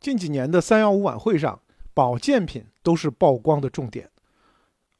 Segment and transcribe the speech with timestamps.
[0.00, 1.60] 近几年的三幺五晚会上，
[1.92, 4.08] 保健品都是曝光的重点。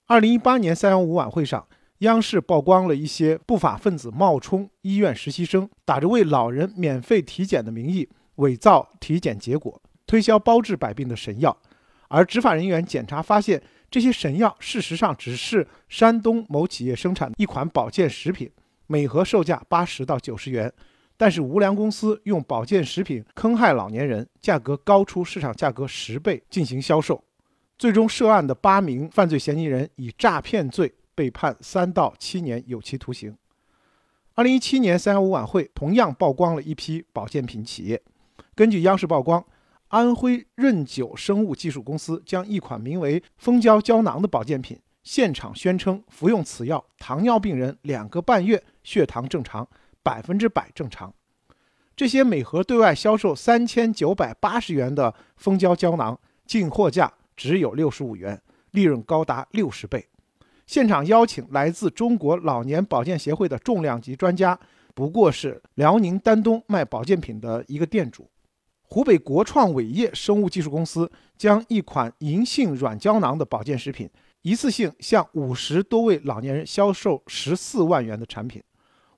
[0.07, 1.67] 二零一八年三幺五晚会上，
[2.01, 11.57] 央视曝光了一些不法分子冒充医院实习生，打着为老人免费体检的名义，伪造体检结果，推销包治百病的神药。
[12.09, 18.51] 而执法人员检查发现，这些神药事实上只是山东某企业生产的一款保健食品，
[18.87, 20.71] 每盒售价八十到九十元。
[21.21, 27.23] 但是无良公司用保健食品坑害老年人，价格高出市场价格十倍进行销售，
[27.77, 33.37] 最终涉案的八名犯罪嫌疑人以诈骗罪被判三到七年有期徒刑。
[34.35, 38.01] 二零一七年三幺五晚会同样曝光了一批保健品企业，
[38.55, 39.45] 根据央视曝光，
[39.89, 49.69] 安徽润九生物技术公司将一款名为蜂胶胶囊的保健品现场宣称服用此药，糖尿病人两个半月血糖正常。
[50.03, 51.13] 百分之百正常。
[51.97, 60.07] 这些每盒对外销售三千九百八十元的蜂胶胶囊，进货价只有六十五元，利润高达六十倍。
[60.67, 64.59] 现场邀请来自中国老年保健协会的重量级专家，
[64.95, 68.31] 不过是辽宁丹东卖保健品的一个店主。
[68.83, 74.09] 湖北国创伟业生物技术公司将一款银杏软胶囊的保健食品，
[74.43, 78.63] 一次性向五十多位老年人销售十四万元的产品。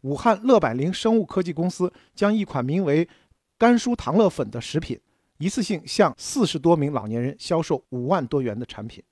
[0.03, 3.09] 武汉乐百灵生物科技公司将一款名为
[3.57, 5.01] “甘舒糖乐粉”的食品，
[5.39, 9.03] 一次性向四十多名老年人销售五万多元的产品。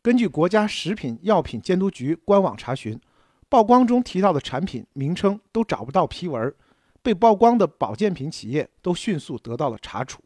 [0.00, 2.98] 根据国家食品药品监督局官网查询，
[3.50, 6.54] 曝光中提到的产品名称都找不到批文，
[7.02, 10.22] 被曝光的保健品企业都迅速得到了查处。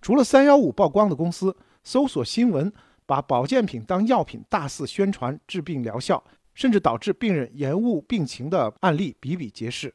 [0.00, 1.54] 除了三幺五曝光的公司，
[1.84, 2.72] 搜索新闻
[3.04, 6.24] 把保健品当药品大肆宣传治病疗效。
[6.54, 9.94] 甚至导致病人延误病情的案例比比皆是，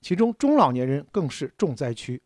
[0.00, 2.22] 其中中老年人更是重灾区。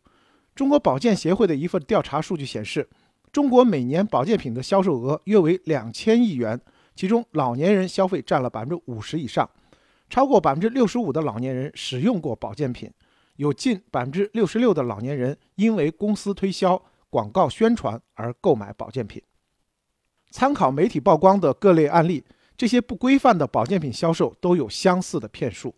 [0.55, 2.87] 中国保健协会的一份调查数据显示，
[3.31, 6.59] 中国每年保健品的销售额约为两千亿元，
[6.95, 9.47] 其中老年人消费占了百分之五十以上，
[10.09, 12.89] 超过百分之六十五的老年人使用过保健品，
[13.35, 19.21] 有近百分之六十六的老年人因为公司推销、广告宣传而购买保健品。
[20.31, 22.23] 参考媒体曝光的各类案例。
[22.57, 25.75] 这些不规范的保健品销售都有相似的骗术。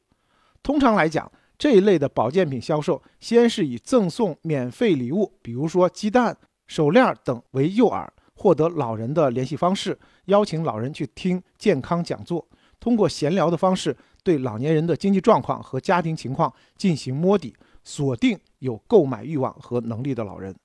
[0.64, 6.38] 通常来讲，这一类的保健品销售先是以赠送免费礼物，比如说鸡蛋、
[6.68, 12.48] 手链等为诱饵，获得老人的联系方式，邀请老人去听健康讲座，
[12.80, 17.54] 通过闲聊的方式对老年人的经济状况和家庭情况进行摸底，
[17.84, 20.56] 锁定有购买欲望和能力的老人。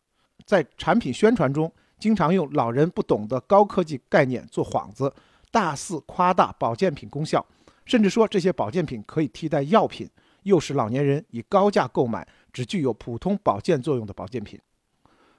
[0.47, 5.13] 在产品宣传中，经常用老人不懂的高科技概念做幌子。
[5.55, 7.47] 大肆夸大保健品功效，
[7.85, 10.11] 甚至说这些保健品可以替代药品，
[10.43, 14.59] 诱使老年人以高价购买只具有普通保健作用的保健品。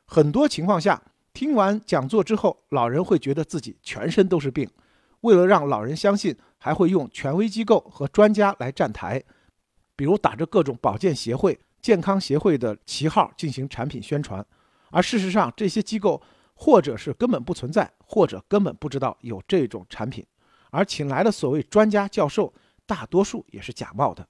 [0.06, 1.04] 很多情况下，
[1.34, 4.66] 听完讲座之后，老人会觉得自己全身都是病。
[5.20, 9.22] 为了让老人相信，还会用权威机构和专家来站台，
[9.98, 14.46] 比如打着各种保健协会、健康协会的旗号进行产品宣传。
[14.92, 16.22] 而事实上，这些机构。
[16.56, 20.26] 或者是根本不存在，或者根本不知道有这种产品，
[20.72, 22.54] 而请来的所谓专家教授，
[22.86, 24.28] 大多数也是假冒的。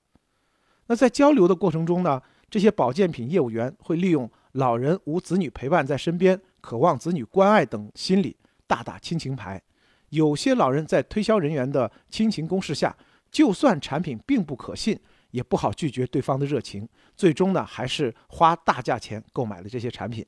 [0.87, 8.37] 那在交流的过程中呢，这些保健品业务员会利用老人无子女陪伴在身边，渴望子女关爱等心理，
[8.67, 9.61] 大打亲情牌。
[10.09, 12.95] 有些老人在推销人员的亲情攻势下，
[13.31, 14.99] 就算产品并不可信，
[15.31, 20.25] 也不好拒绝对方的热情，最终呢，还是花大价钱购买了这些产品。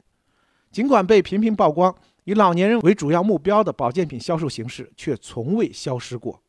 [0.72, 1.96] 尽管被频频曝光，
[2.26, 6.42] 以老年人为主要目标的保健品销售形式却从未消失过。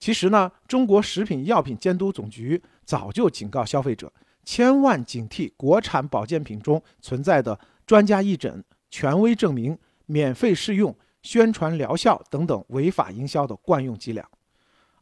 [0.00, 4.12] 其实呢，中国食品药品监督总局早就警告消费者，
[4.44, 14.26] 千万警惕国产保健品中存在的专家义诊、权威证明、免费试用、宣传疗效等等违法营销的惯用伎俩。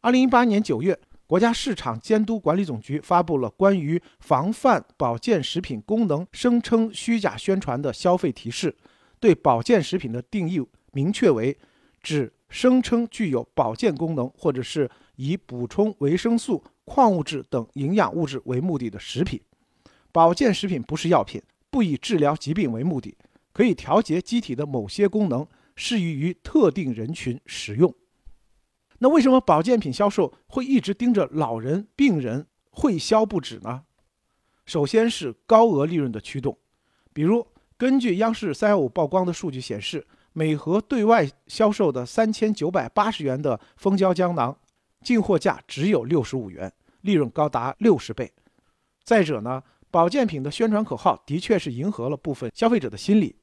[0.01, 0.99] 二零一八年九月。
[1.31, 8.75] 国家市场监督管理总局发布了关于防范保健食品功能声称虚假宣传的消费提示，
[9.17, 10.61] 对保健食品的定义
[10.91, 11.57] 明确为
[12.03, 19.39] 指声称具有保健功能或者是以补充维生素、矿物质等营养物质为目的的食品。
[20.11, 23.15] 保健食品不是药品，不以治疗疾病为目的，
[23.53, 25.47] 可以调节机体的某些功能，
[25.77, 27.95] 适宜于特定人群使用。
[29.03, 33.81] 那为什么保健品销售会一直盯着老人、病人会销不止呢？
[34.63, 36.55] 首先是高额利润的驱动，
[37.11, 44.55] 比如根据央视三幺五曝光的数据显示，每盒对外销售的三千九百八十元的蜂胶胶囊，
[45.01, 46.71] 进货价只有六十五元，
[47.01, 48.31] 利润高达六十倍。
[49.03, 53.35] 再者呢，保健品的宣传口号的确是迎合了部分消费者的心理。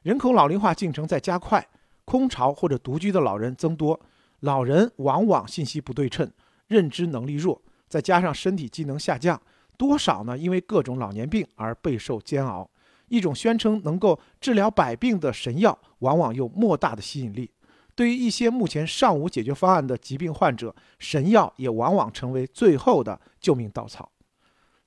[0.00, 1.68] 人口老龄化进程在加快，
[2.06, 4.00] 空巢或者独居的老人增多，
[4.42, 6.28] 老人往往信息不对称，
[6.66, 9.40] 认知能力弱，再加上身体机能下降，
[9.78, 10.36] 多少呢？
[10.36, 12.68] 因为各种老年病而备受煎熬。
[13.06, 17.50] 一种宣称能够治疗百病的神药，往往有莫大的吸引力。
[17.94, 24.10] 对于一些目前尚无解决方案的疾病患者，神药也往往成为最后的救命稻草。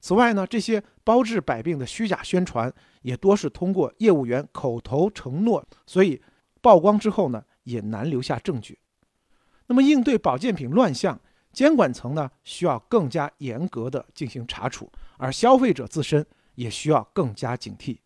[0.02, 2.72] 此外呢，这些包治百病的虚假宣传
[3.04, 6.22] 也多是通过业务员口头承诺，所以
[6.62, 8.78] 曝光之后呢，也难留下证据。
[9.68, 11.20] 那么，应对保健品乱象，
[11.52, 16.26] 监管层呢需要更加严格的进行查处，而消费者自身
[16.56, 17.98] 也需要更加警惕。